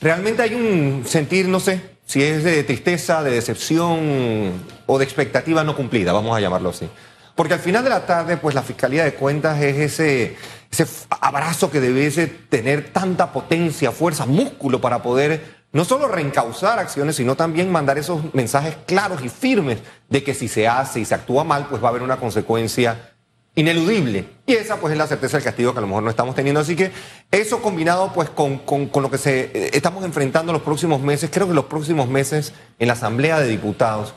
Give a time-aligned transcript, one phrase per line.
[0.00, 4.52] realmente hay un sentir, no sé, si es de tristeza, de decepción
[4.86, 6.88] o de expectativa no cumplida, vamos a llamarlo así.
[7.34, 10.36] Porque al final de la tarde, pues la Fiscalía de Cuentas es ese,
[10.70, 17.16] ese abrazo que debe tener tanta potencia, fuerza, músculo para poder no solo reencauzar acciones,
[17.16, 19.78] sino también mandar esos mensajes claros y firmes
[20.08, 23.12] de que si se hace y se actúa mal, pues va a haber una consecuencia
[23.54, 24.26] ineludible.
[24.46, 26.60] Y esa pues es la certeza del castigo que a lo mejor no estamos teniendo.
[26.60, 26.90] Así que
[27.30, 31.48] eso combinado pues con, con, lo que se, eh, estamos enfrentando los próximos meses, creo
[31.48, 34.14] que los próximos meses en la Asamblea de Diputados,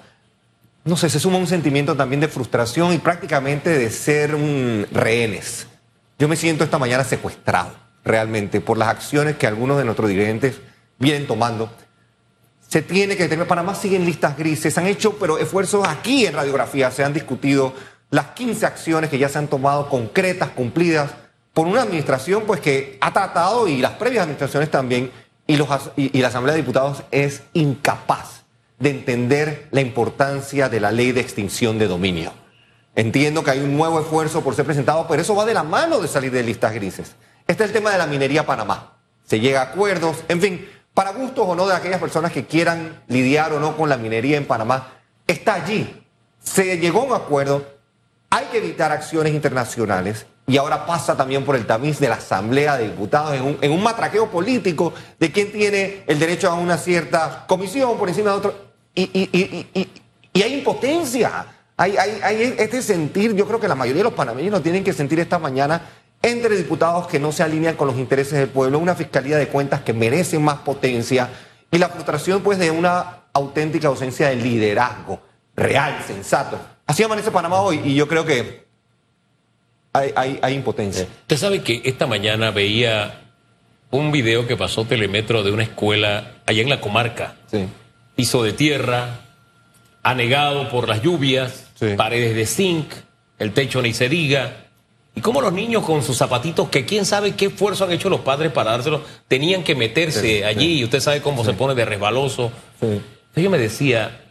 [0.85, 5.67] no sé, se suma un sentimiento también de frustración y prácticamente de ser un rehenes.
[6.19, 7.71] Yo me siento esta mañana secuestrado
[8.03, 10.57] realmente por las acciones que algunos de nuestros dirigentes
[10.99, 11.71] vienen tomando.
[12.67, 13.47] Se tiene que detener.
[13.47, 14.77] Panamá siguen listas grises.
[14.77, 16.91] Han hecho, pero esfuerzos aquí en radiografía.
[16.91, 17.73] Se han discutido
[18.13, 21.09] las 15 acciones que ya se han tomado, concretas, cumplidas,
[21.51, 25.11] por una administración pues que ha tratado, y las previas administraciones también,
[25.47, 25.55] y,
[25.95, 28.43] y, la Asamblea de Diputados es incapaz
[28.77, 32.31] de entender la importancia de la ley de extinción de dominio.
[32.95, 35.99] Entiendo que hay un nuevo esfuerzo por ser presentado, pero eso va de la mano
[35.99, 37.15] de salir de listas grises.
[37.47, 38.99] Este es el tema de la minería Panamá.
[39.25, 43.01] Se llega a acuerdos, en fin, para gustos o no de aquellas personas que quieran
[43.07, 46.05] lidiar o no con la minería en Panamá, está allí.
[46.39, 47.72] Se llegó a un acuerdo,
[48.33, 52.77] hay que evitar acciones internacionales y ahora pasa también por el tamiz de la Asamblea
[52.77, 57.95] de Diputados en un, matraqueo político de quién tiene el derecho a una cierta comisión
[57.95, 58.55] por encima de otro.
[58.95, 61.45] Y, hay impotencia,
[61.77, 64.93] hay, hay, este sentir, yo creo que la mayoría de los panameños lo tienen que
[64.93, 65.81] sentir esta mañana
[66.23, 69.81] entre diputados que no se alinean con los intereses del pueblo, una fiscalía de cuentas
[69.81, 71.29] que merece más potencia
[71.69, 75.21] y la frustración pues de una auténtica ausencia de liderazgo
[75.55, 76.72] real, sensato.
[76.85, 78.63] Así amanece Panamá hoy y yo creo que
[79.93, 81.07] hay, impotencia.
[81.21, 83.21] Usted sabe que esta mañana veía
[83.91, 87.35] un video que pasó Telemetro de una escuela allá en la comarca.
[87.49, 87.67] Sí.
[88.15, 89.21] Piso de tierra,
[90.01, 92.91] anegado por las lluvias, paredes de zinc,
[93.39, 94.57] el techo ni se diga.
[95.15, 98.21] Y cómo los niños con sus zapatitos, que quién sabe qué esfuerzo han hecho los
[98.21, 102.51] padres para dárselos, tenían que meterse allí y usted sabe cómo se pone de resbaloso.
[102.81, 104.22] Entonces yo me decía,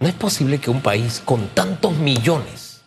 [0.00, 2.82] no es posible que un país con tantos millones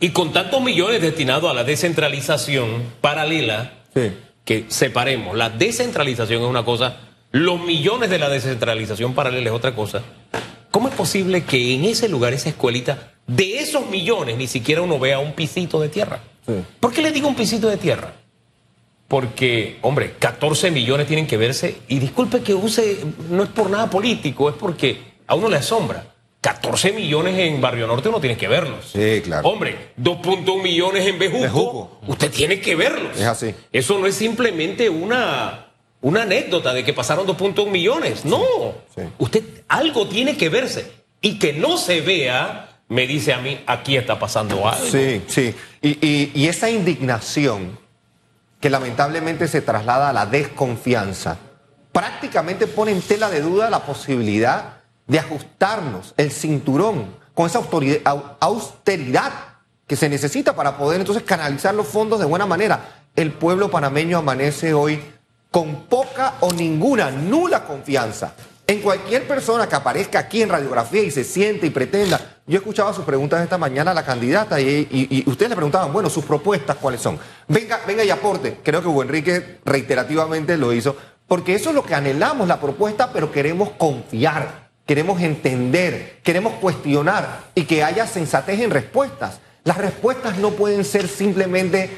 [0.00, 3.72] y con tantos millones destinados a la descentralización paralela,
[4.44, 6.96] que separemos, la descentralización es una cosa,
[7.30, 10.02] los millones de la descentralización paralela es otra cosa.
[10.72, 14.98] ¿Cómo es posible que en ese lugar, esa escuelita, de esos millones ni siquiera uno
[14.98, 16.20] vea un pisito de tierra?
[16.80, 18.12] ¿Por qué le digo un pisito de tierra?
[19.06, 23.88] Porque, hombre, 14 millones tienen que verse, y disculpe que use, no es por nada
[23.88, 26.11] político, es porque a uno le asombra.
[26.42, 28.90] 14 millones en Barrio Norte uno tiene que verlos.
[28.92, 29.48] Sí, claro.
[29.48, 33.16] Hombre, 2.1 millones en Bejuco, usted tiene que verlos.
[33.16, 33.54] Es así.
[33.70, 35.68] Eso no es simplemente una,
[36.00, 38.24] una anécdota de que pasaron 2.1 millones.
[38.24, 38.42] No.
[39.18, 40.90] Usted algo tiene que verse.
[41.20, 44.84] Y que no se vea, me dice a mí, aquí está pasando algo.
[44.84, 45.54] Sí, sí.
[45.80, 47.78] Y, y esa indignación
[48.60, 51.38] que lamentablemente se traslada a la desconfianza,
[51.92, 57.60] prácticamente pone en tela de duda la posibilidad de ajustarnos el cinturón con esa
[58.40, 59.32] austeridad
[59.86, 63.02] que se necesita para poder entonces canalizar los fondos de buena manera.
[63.14, 65.02] El pueblo panameño amanece hoy
[65.50, 68.34] con poca o ninguna, nula confianza
[68.66, 72.38] en cualquier persona que aparezca aquí en radiografía y se siente y pretenda.
[72.46, 76.24] Yo escuchaba sus preguntas esta mañana a la candidata y, ustedes le preguntaban, bueno, sus
[76.24, 77.18] propuestas cuáles son.
[77.48, 78.60] Venga, venga y aporte.
[78.62, 80.96] Creo que Hugo Enrique reiterativamente lo hizo,
[81.26, 84.61] porque eso es lo que anhelamos, la propuesta, pero queremos confiar
[84.92, 89.40] queremos entender, queremos cuestionar y que haya sensatez en respuestas.
[89.64, 91.88] Las respuestas no pueden ser simplemente,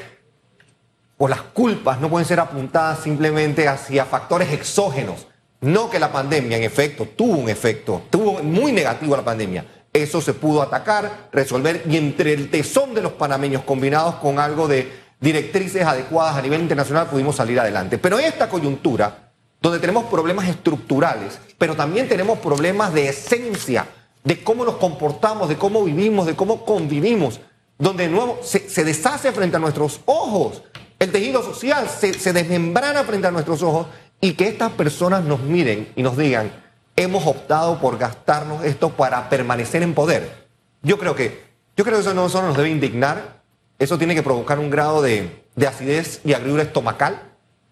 [1.17, 5.27] o las culpas no pueden ser apuntadas simplemente hacia factores exógenos.
[5.59, 9.65] No que la pandemia, en efecto, tuvo un efecto, tuvo muy negativo la pandemia.
[9.91, 14.69] Eso se pudo atacar, resolver y entre el tesón de los panameños combinados con algo
[14.69, 14.89] de
[15.19, 17.97] directrices adecuadas a nivel internacional pudimos salir adelante.
[17.97, 23.87] Pero esta coyuntura donde tenemos problemas estructurales, pero también tenemos problemas de esencia,
[24.23, 27.39] de cómo nos comportamos, de cómo vivimos, de cómo convivimos,
[27.77, 30.63] donde de nuevo se, deshace frente a nuestros ojos,
[30.99, 33.87] el tejido social se, se desmembrana frente a nuestros ojos
[34.21, 36.51] y que estas personas nos miren y nos digan,
[36.95, 40.45] hemos optado por gastarnos esto para permanecer en poder.
[40.81, 41.43] Yo creo que,
[41.75, 43.41] yo creo que eso no solo nos debe indignar,
[43.77, 47.21] eso tiene que provocar un grado de, de acidez y agriura estomacal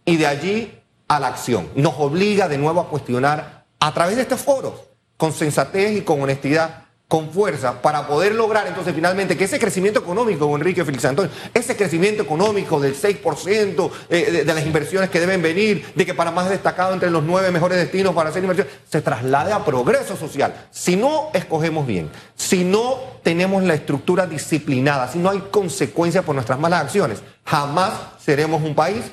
[0.05, 0.82] y de allí
[1.15, 1.69] a la acción.
[1.75, 4.73] Nos obliga de nuevo a cuestionar a través de estos foros,
[5.17, 6.83] con sensatez y con honestidad,
[7.13, 11.75] con fuerza para poder lograr entonces finalmente que ese crecimiento económico, Enrique Félix Antonio, ese
[11.75, 16.49] crecimiento económico del 6% eh, de, las inversiones que deben venir, de que Panamá es
[16.49, 20.67] destacado entre los nueve mejores destinos para hacer inversiones, se traslade a progreso social.
[20.71, 26.33] Si no escogemos bien, si no tenemos la estructura disciplinada, si no hay consecuencias por
[26.33, 27.93] nuestras malas acciones, jamás
[28.25, 29.03] seremos un país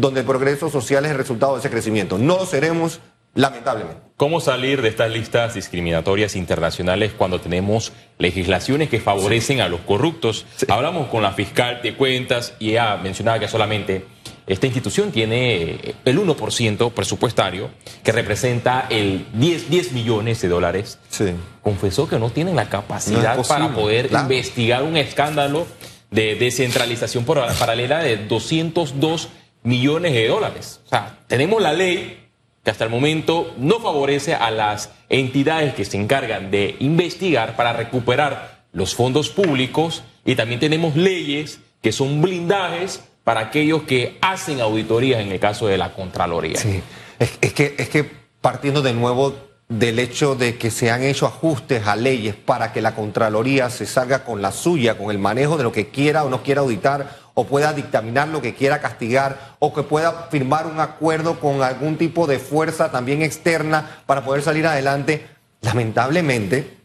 [0.00, 2.16] donde el progreso social es el resultado de ese crecimiento.
[2.16, 3.00] No lo seremos
[3.34, 4.00] lamentablemente.
[4.16, 10.46] ¿Cómo salir de estas listas discriminatorias internacionales cuando tenemos legislaciones que favorecen a los corruptos?
[10.68, 14.06] Hablamos con la fiscal de cuentas y ella mencionaba que solamente
[14.46, 17.70] esta institución tiene el 1% presupuestario,
[18.02, 20.98] que representa el 10, 10 millones de dólares.
[21.10, 21.26] Sí.
[21.62, 25.66] Confesó que no tienen la capacidad para poder investigar un escándalo
[26.10, 29.28] de descentralización paralela de 202
[29.62, 30.80] millones de dólares.
[30.86, 32.28] O sea, tenemos la ley
[32.64, 37.72] que hasta el momento no favorece a las entidades que se encargan de investigar para
[37.72, 44.60] recuperar los fondos públicos y también tenemos leyes que son blindajes para aquellos que hacen
[44.60, 46.58] auditorías en el caso de la Contraloría.
[46.58, 46.82] Sí,
[47.18, 48.10] es, que, es que
[48.40, 49.34] partiendo de nuevo
[49.68, 53.86] del hecho de que se han hecho ajustes a leyes para que la Contraloría se
[53.86, 57.18] salga con la suya, con el manejo de lo que quiera o no quiera auditar
[57.40, 61.96] o pueda dictaminar lo que quiera castigar, o que pueda firmar un acuerdo con algún
[61.96, 65.26] tipo de fuerza también externa para poder salir adelante.
[65.62, 66.76] Lamentablemente,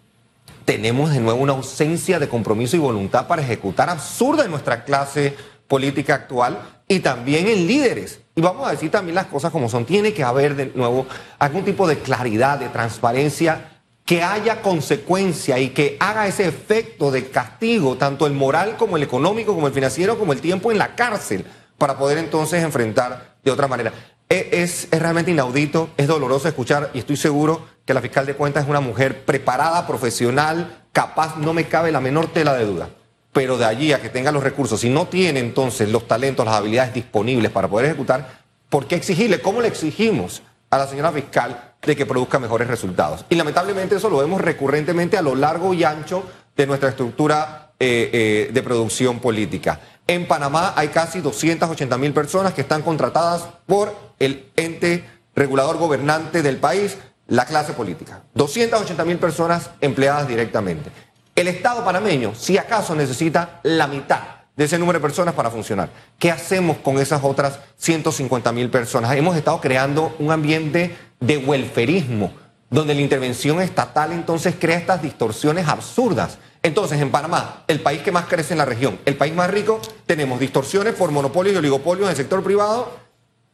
[0.63, 5.35] tenemos de nuevo una ausencia de compromiso y voluntad para ejecutar absurda en nuestra clase
[5.67, 6.57] política actual
[6.87, 8.21] y también en líderes.
[8.33, 9.83] Y vamos a decir también las cosas como son.
[9.83, 11.05] Tiene que haber de nuevo
[11.37, 13.74] algún tipo de claridad, de transparencia
[14.05, 19.03] que haya consecuencia y que haga ese efecto de castigo, tanto el moral como el
[19.03, 21.43] económico, como el financiero, como el tiempo en la cárcel,
[21.79, 23.91] para poder entonces enfrentar de otra manera.
[24.29, 28.35] E, es, es, realmente inaudito, es doloroso escuchar y estoy seguro que la fiscal de
[28.35, 32.89] cuentas es una mujer preparada, profesional, capaz, no me cabe la menor tela de duda.
[33.33, 36.55] Pero de allí a que tenga los recursos, si no tiene entonces los talentos, las
[36.55, 39.41] habilidades disponibles para poder ejecutar, ¿por qué exigirle?
[39.41, 40.43] ¿Cómo le exigimos
[40.75, 43.25] a la señora fiscal de que produzca mejores resultados.
[43.29, 46.23] Y lamentablemente eso lo vemos recurrentemente a lo largo y ancho
[46.55, 49.79] de nuestra estructura eh, eh, de producción política.
[50.07, 55.03] En Panamá hay casi 280 mil personas que están contratadas por el ente
[55.35, 56.97] regulador gobernante del país,
[57.27, 58.21] la clase política.
[58.35, 60.91] 280 mil personas empleadas directamente.
[61.35, 65.89] El Estado panameño, si acaso, necesita la mitad de ese número de personas para funcionar.
[66.17, 69.15] ¿Qué hacemos con esas otras 150 mil personas?
[69.15, 72.33] Hemos estado creando un ambiente de welferismo,
[72.69, 76.37] donde la intervención estatal entonces crea estas distorsiones absurdas.
[76.63, 79.79] Entonces, en Panamá, el país que más crece en la región, el país más rico,
[80.05, 82.91] tenemos distorsiones por monopolios y oligopolios en el sector privado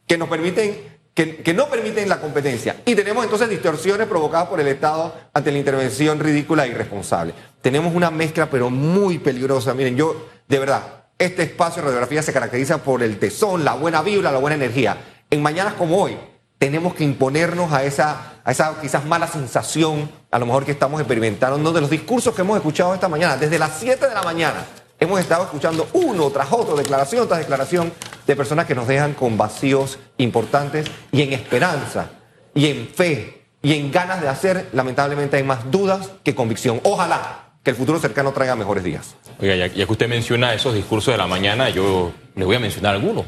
[0.06, 2.76] que nos permiten, que, que no permiten la competencia.
[2.84, 7.34] Y tenemos entonces distorsiones provocadas por el Estado ante la intervención ridícula e irresponsable.
[7.60, 9.74] Tenemos una mezcla, pero muy peligrosa.
[9.74, 14.02] Miren, yo, de verdad, este espacio de radiografía se caracteriza por el tesón, la buena
[14.02, 14.96] vibra, la buena energía.
[15.30, 16.16] En mañanas como hoy,
[16.58, 21.00] tenemos que imponernos a esa, a esa quizás mala sensación, a lo mejor que estamos
[21.00, 24.64] experimentando, de los discursos que hemos escuchado esta mañana, desde las 7 de la mañana.
[24.98, 27.92] Hemos estado escuchando uno tras otro, declaración tras declaración,
[28.26, 32.10] de personas que nos dejan con vacíos importantes y en esperanza,
[32.54, 36.80] y en fe, y en ganas de hacer, lamentablemente hay más dudas que convicción.
[36.82, 39.14] Ojalá que el futuro cercano traiga mejores días.
[39.40, 42.94] Oiga, ya, que usted menciona esos discursos de la mañana, yo le voy a mencionar
[42.94, 43.24] algunos.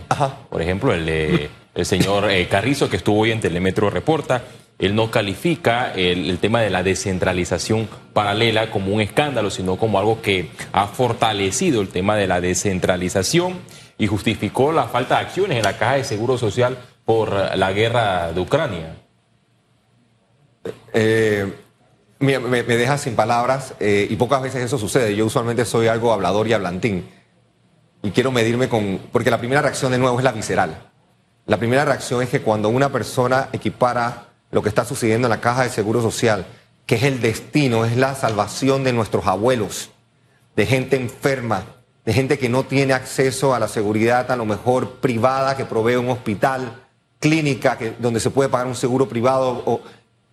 [0.50, 4.42] Por ejemplo, el de el señor eh, Carrizo, que estuvo hoy en Telemetro Reporta.
[4.78, 10.20] Él no califica el, tema de la descentralización paralela como un escándalo, sino como algo
[10.20, 13.54] que ha fortalecido el tema de la descentralización
[13.98, 18.32] y justificó la falta de acciones en la Caja de Seguro Social por la guerra
[18.32, 18.96] de Ucrania.
[20.92, 21.52] Eh,
[22.18, 25.14] me, deja sin palabras eh, y pocas veces eso sucede.
[25.14, 27.08] Yo usualmente soy algo hablador y hablantín
[28.02, 29.00] y quiero medirme con...
[29.12, 30.90] porque la primera reacción de nuevo es la visceral.
[31.46, 35.40] La primera reacción es que cuando una persona equipara lo que está sucediendo en la
[35.40, 36.46] caja de seguro social,
[36.86, 39.90] que es el destino, es la salvación de nuestros abuelos,
[40.54, 41.64] de gente enferma,
[42.04, 45.96] de gente que no tiene acceso a la seguridad a lo mejor privada que provee
[45.96, 46.82] un hospital,
[47.18, 49.80] clínica que, donde se puede pagar un seguro privado,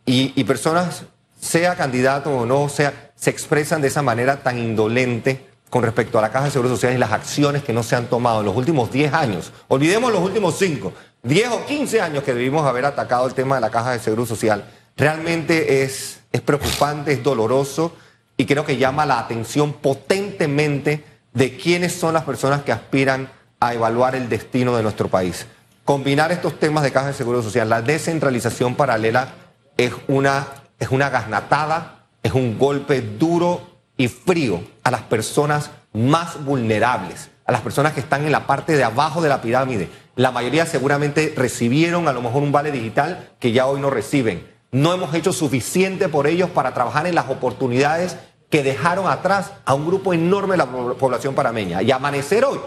[0.06, 1.04] y, y personas,
[1.40, 6.22] sea candidato o no, sea, se expresan de esa manera tan indolente con respecto a
[6.22, 8.56] la Caja de Seguro Social y las acciones que no se han tomado en los
[8.58, 9.54] últimos 10 años.
[9.70, 10.92] Olvidemos los últimos 5,
[11.24, 14.26] 10 o 15 años que debimos haber atacado el tema de la Caja de Seguro
[14.26, 14.70] Social.
[14.98, 17.96] Realmente es, es preocupante, es doloroso
[18.36, 23.74] y creo que llama la atención potentemente de quiénes son las personas que aspiran a
[23.74, 25.48] evaluar el destino de nuestro país.
[25.86, 29.34] Combinar estos temas de Caja de Seguro Social, la descentralización paralela
[29.78, 30.48] es una,
[30.80, 33.62] es una gasnatada es un golpe duro
[33.98, 38.78] y frío a las personas más vulnerables, a las personas que están en la parte
[38.78, 39.90] de abajo de la pirámide.
[40.16, 44.50] La mayoría seguramente recibieron a lo mejor un vale digital que ya hoy no reciben.
[44.72, 48.18] No hemos hecho suficiente por ellos para trabajar en las oportunidades
[48.52, 51.82] que dejaron atrás a un grupo enorme de la población parameña.
[51.82, 52.60] Y amanecer hoy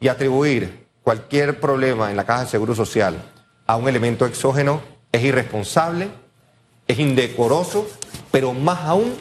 [0.00, 3.20] y atribuir cualquier problema en la caja de seguro social
[3.66, 4.80] a un elemento exógeno
[5.10, 6.08] es irresponsable,
[6.86, 7.86] es indecoroso,
[8.30, 9.14] pero más aún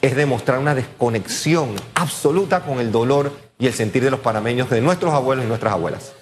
[0.00, 4.80] es demostrar una desconexión absoluta con el dolor y el sentir de los panameños, de
[4.80, 6.12] nuestros abuelos y nuestras abuelas.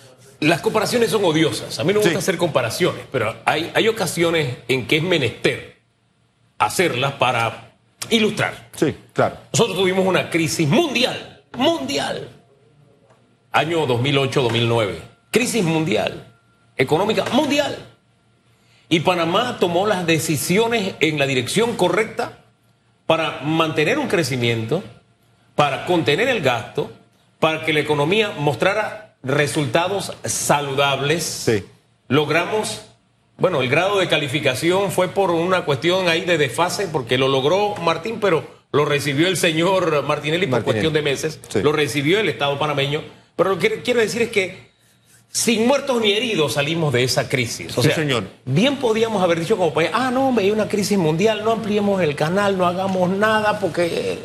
[0.41, 1.79] Las comparaciones son odiosas.
[1.79, 5.77] A mí no me gusta hacer comparaciones, pero hay, hay ocasiones en que es menester
[6.59, 7.64] hacerlas para
[8.11, 8.71] ilustrar.
[8.77, 9.39] Sí, claro.
[9.53, 12.29] Nosotros tuvimos una crisis mundial, mundial,
[13.53, 14.95] año 2008-2009.
[15.31, 16.33] Crisis mundial,
[16.77, 17.77] económica mundial.
[18.89, 22.39] Y Panamá tomó las decisiones en la dirección correcta
[23.07, 24.83] para mantener un crecimiento,
[25.55, 26.93] para contener el gasto,
[27.39, 31.25] para que la economía mostrara resultados saludables.
[31.25, 31.65] Sí.
[32.09, 32.83] Logramos,
[33.37, 37.75] bueno, el grado de calificación fue por una cuestión ahí de desfase, porque lo logró
[37.77, 42.59] Martín, pero lo recibió el señor Martinelli por cuestión de meses, lo recibió el Estado
[42.59, 43.03] panameño.
[43.37, 44.71] Pero lo que quiero decir es que
[45.29, 47.77] sin muertos ni heridos salimos de esa crisis.
[47.77, 48.25] O sea, señor.
[48.45, 52.15] bien podíamos haber dicho como país, ah, no, hay una crisis mundial, no ampliemos el
[52.15, 54.19] canal, no hagamos nada, porque...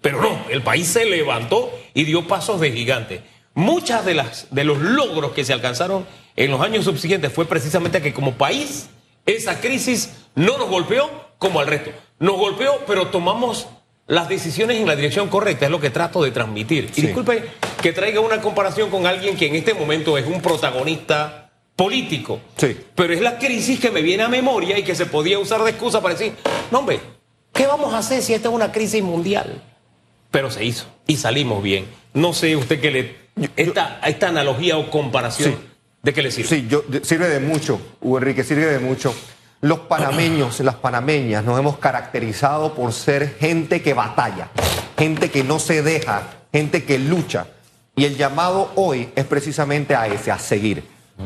[0.00, 3.22] Pero no, el país se levantó y dio pasos de gigante.
[3.54, 6.06] Muchas de, las, de los logros que se alcanzaron
[6.36, 8.88] en los años subsiguientes fue precisamente que como país
[9.26, 11.90] esa crisis no nos golpeó como al resto.
[12.18, 13.66] Nos golpeó, pero tomamos
[14.06, 16.90] las decisiones en la dirección correcta, es lo que trato de transmitir.
[16.96, 17.44] Y disculpe
[17.80, 22.40] que traiga una comparación con alguien que en este momento es un protagonista político.
[22.56, 22.76] Sí.
[22.94, 25.70] Pero es la crisis que me viene a memoria y que se podía usar de
[25.70, 26.34] excusa para decir,
[26.70, 27.00] no hombre,
[27.52, 29.62] ¿qué vamos a hacer si esta es una crisis mundial?
[30.30, 31.86] Pero se hizo y salimos bien.
[32.14, 33.22] No sé usted qué le...
[33.56, 35.56] Esta, esta analogía o comparación,
[36.02, 36.48] ¿de qué le sirve?
[36.48, 39.14] Sí, yo, sirve de mucho, Hugo Enrique, sirve de mucho.
[39.60, 44.48] Los panameños, las panameñas, nos hemos caracterizado por ser gente que batalla,
[44.98, 47.46] gente que no se deja, gente que lucha.
[47.94, 50.82] Y el llamado hoy es precisamente a ese, a seguir.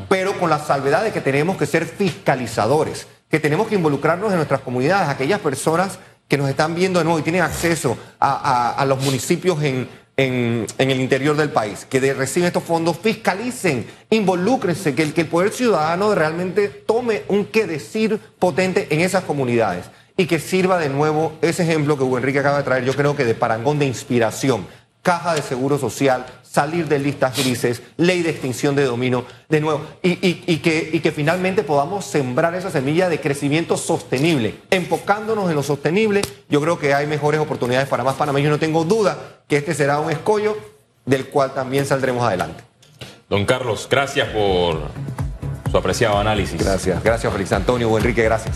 [0.08, 4.36] Pero con la salvedad de que tenemos que ser fiscalizadores, que tenemos que involucrarnos en
[4.36, 9.02] nuestras comunidades, aquellas personas que nos están viendo de nuevo y tienen acceso a los
[9.02, 15.12] municipios en, en, el interior del país, que reciben estos fondos, fiscalicen, involúcrense, que el,
[15.12, 20.78] que poder ciudadano realmente tome un qué decir potente en esas comunidades y que sirva
[20.78, 23.78] de nuevo ese ejemplo que Hugo Enrique acaba de traer, yo creo que de parangón
[23.78, 24.66] de inspiración.
[25.02, 26.26] Caja de Seguro Social,
[26.56, 31.12] salir de listas grises, ley de extinción de dominio, de nuevo, y, que, y que
[31.12, 34.54] finalmente podamos sembrar esa semilla de crecimiento sostenible.
[34.70, 38.50] Enfocándonos en lo sostenible, yo creo que hay mejores oportunidades para más panameños.
[38.50, 40.56] No tengo duda que este será un escollo
[41.04, 42.64] del cual también saldremos adelante.
[43.28, 44.80] Don Carlos, gracias por
[45.70, 46.58] su apreciado análisis.
[46.58, 48.54] Gracias, gracias Félix Antonio, Enrique, gracias.